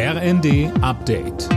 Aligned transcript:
RND 0.00 0.70
Update. 0.80 1.48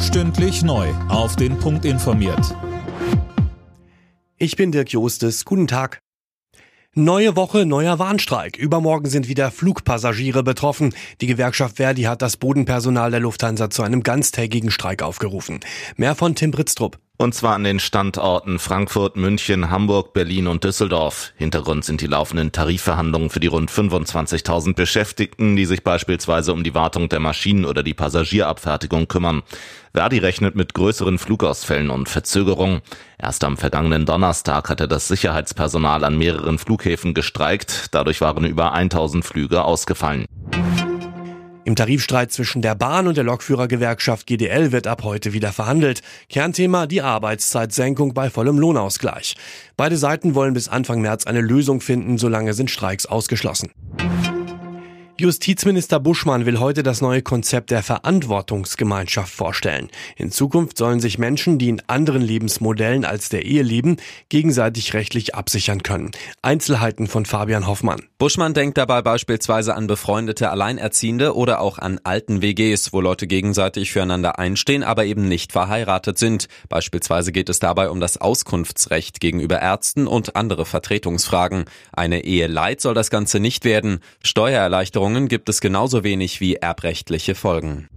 Stündlich 0.00 0.62
neu. 0.62 0.88
Auf 1.10 1.36
den 1.36 1.58
Punkt 1.58 1.84
informiert. 1.84 2.56
Ich 4.38 4.56
bin 4.56 4.72
Dirk 4.72 4.90
Jostes. 4.90 5.44
Guten 5.44 5.66
Tag. 5.66 6.00
Neue 6.94 7.36
Woche, 7.36 7.66
neuer 7.66 7.98
Warnstreik. 7.98 8.56
Übermorgen 8.56 9.10
sind 9.10 9.28
wieder 9.28 9.50
Flugpassagiere 9.50 10.42
betroffen. 10.42 10.94
Die 11.20 11.26
Gewerkschaft 11.26 11.76
Verdi 11.76 12.04
hat 12.04 12.22
das 12.22 12.38
Bodenpersonal 12.38 13.10
der 13.10 13.20
Lufthansa 13.20 13.68
zu 13.68 13.82
einem 13.82 14.02
ganztägigen 14.02 14.70
Streik 14.70 15.02
aufgerufen. 15.02 15.60
Mehr 15.96 16.14
von 16.14 16.34
Tim 16.34 16.52
Britztrup. 16.52 16.98
Und 17.20 17.34
zwar 17.34 17.54
an 17.54 17.64
den 17.64 17.80
Standorten 17.80 18.58
Frankfurt, 18.58 19.16
München, 19.16 19.68
Hamburg, 19.68 20.14
Berlin 20.14 20.46
und 20.46 20.64
Düsseldorf. 20.64 21.34
Hintergrund 21.36 21.84
sind 21.84 22.00
die 22.00 22.06
laufenden 22.06 22.50
Tarifverhandlungen 22.50 23.28
für 23.28 23.40
die 23.40 23.46
rund 23.46 23.70
25.000 23.70 24.74
Beschäftigten, 24.74 25.54
die 25.54 25.66
sich 25.66 25.84
beispielsweise 25.84 26.54
um 26.54 26.64
die 26.64 26.74
Wartung 26.74 27.10
der 27.10 27.20
Maschinen 27.20 27.66
oder 27.66 27.82
die 27.82 27.92
Passagierabfertigung 27.92 29.06
kümmern. 29.06 29.42
Verdi 29.92 30.16
rechnet 30.16 30.54
mit 30.54 30.72
größeren 30.72 31.18
Flugausfällen 31.18 31.90
und 31.90 32.08
Verzögerungen. 32.08 32.80
Erst 33.18 33.44
am 33.44 33.58
vergangenen 33.58 34.06
Donnerstag 34.06 34.70
hatte 34.70 34.88
das 34.88 35.06
Sicherheitspersonal 35.06 36.04
an 36.04 36.16
mehreren 36.16 36.58
Flughäfen 36.58 37.12
gestreikt. 37.12 37.88
Dadurch 37.90 38.22
waren 38.22 38.46
über 38.46 38.72
1000 38.72 39.26
Flüge 39.26 39.62
ausgefallen. 39.62 40.24
Im 41.64 41.76
Tarifstreit 41.76 42.32
zwischen 42.32 42.62
der 42.62 42.74
Bahn 42.74 43.06
und 43.06 43.18
der 43.18 43.24
Lokführergewerkschaft 43.24 44.26
GDL 44.26 44.72
wird 44.72 44.86
ab 44.86 45.02
heute 45.04 45.34
wieder 45.34 45.52
verhandelt. 45.52 46.00
Kernthema 46.30 46.86
die 46.86 47.02
Arbeitszeitsenkung 47.02 48.14
bei 48.14 48.30
vollem 48.30 48.58
Lohnausgleich. 48.58 49.36
Beide 49.76 49.98
Seiten 49.98 50.34
wollen 50.34 50.54
bis 50.54 50.68
Anfang 50.68 51.02
März 51.02 51.26
eine 51.26 51.42
Lösung 51.42 51.82
finden, 51.82 52.16
solange 52.16 52.54
sind 52.54 52.70
Streiks 52.70 53.04
ausgeschlossen. 53.04 53.70
Justizminister 55.20 56.00
Buschmann 56.00 56.46
will 56.46 56.60
heute 56.60 56.82
das 56.82 57.02
neue 57.02 57.20
Konzept 57.20 57.70
der 57.70 57.82
Verantwortungsgemeinschaft 57.82 59.30
vorstellen. 59.30 59.90
In 60.16 60.30
Zukunft 60.30 60.78
sollen 60.78 60.98
sich 60.98 61.18
Menschen, 61.18 61.58
die 61.58 61.68
in 61.68 61.82
anderen 61.88 62.22
Lebensmodellen 62.22 63.04
als 63.04 63.28
der 63.28 63.44
Ehe 63.44 63.62
leben, 63.62 63.98
gegenseitig 64.30 64.94
rechtlich 64.94 65.34
absichern 65.34 65.82
können. 65.82 66.10
Einzelheiten 66.40 67.06
von 67.06 67.26
Fabian 67.26 67.66
Hoffmann. 67.66 68.00
Buschmann 68.16 68.54
denkt 68.54 68.78
dabei 68.78 69.02
beispielsweise 69.02 69.74
an 69.74 69.86
befreundete 69.86 70.48
Alleinerziehende 70.48 71.36
oder 71.36 71.60
auch 71.60 71.76
an 71.76 72.00
alten 72.02 72.40
WGs, 72.40 72.94
wo 72.94 73.02
Leute 73.02 73.26
gegenseitig 73.26 73.92
füreinander 73.92 74.38
einstehen, 74.38 74.82
aber 74.82 75.04
eben 75.04 75.28
nicht 75.28 75.52
verheiratet 75.52 76.16
sind. 76.16 76.48
Beispielsweise 76.70 77.30
geht 77.30 77.50
es 77.50 77.58
dabei 77.58 77.90
um 77.90 78.00
das 78.00 78.16
Auskunftsrecht 78.16 79.20
gegenüber 79.20 79.60
Ärzten 79.60 80.06
und 80.06 80.34
andere 80.34 80.64
Vertretungsfragen. 80.64 81.66
Eine 81.92 82.24
Ehe 82.24 82.46
Leid 82.46 82.80
soll 82.80 82.94
das 82.94 83.10
Ganze 83.10 83.38
nicht 83.38 83.66
werden. 83.66 84.00
Steuererleichterung 84.24 85.09
Änderungen 85.10 85.28
gibt 85.28 85.48
es 85.48 85.60
genauso 85.60 86.04
wenig 86.04 86.40
wie 86.40 86.54
erbrechtliche 86.54 87.34
Folgen. 87.34 87.88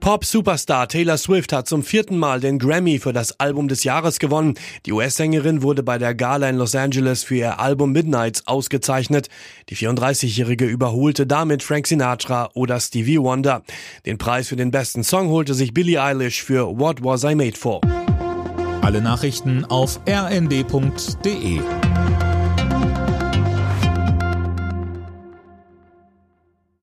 Pop-Superstar 0.00 0.88
Taylor 0.88 1.18
Swift 1.18 1.52
hat 1.52 1.68
zum 1.68 1.82
vierten 1.82 2.16
Mal 2.16 2.40
den 2.40 2.58
Grammy 2.58 2.98
für 2.98 3.12
das 3.12 3.38
Album 3.38 3.68
des 3.68 3.84
Jahres 3.84 4.18
gewonnen. 4.18 4.54
Die 4.86 4.92
US-Sängerin 4.92 5.60
wurde 5.60 5.82
bei 5.82 5.98
der 5.98 6.14
Gala 6.14 6.48
in 6.48 6.56
Los 6.56 6.74
Angeles 6.74 7.24
für 7.24 7.34
ihr 7.36 7.60
Album 7.60 7.92
Midnights 7.92 8.46
ausgezeichnet. 8.46 9.28
Die 9.68 9.76
34-Jährige 9.76 10.64
überholte 10.64 11.26
damit 11.26 11.62
Frank 11.62 11.86
Sinatra 11.86 12.48
oder 12.54 12.80
Stevie 12.80 13.20
Wonder. 13.20 13.62
Den 14.06 14.16
Preis 14.16 14.48
für 14.48 14.56
den 14.56 14.70
besten 14.70 15.04
Song 15.04 15.28
holte 15.28 15.52
sich 15.52 15.74
Billie 15.74 16.02
Eilish 16.02 16.42
für 16.42 16.78
What 16.78 17.04
Was 17.04 17.24
I 17.24 17.34
Made 17.34 17.58
For. 17.58 17.82
Alle 18.80 19.02
Nachrichten 19.02 19.66
auf 19.66 20.00
rnd.de 20.08 21.60